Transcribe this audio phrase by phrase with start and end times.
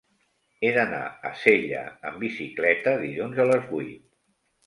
[0.61, 1.01] He d'anar
[1.31, 4.03] a Sella amb bicicleta dilluns a les vuit.